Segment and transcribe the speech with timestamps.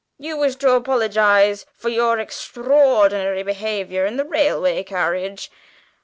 [0.17, 5.51] "You wish to apologise for your extraordinary behaviour in the railway carriage?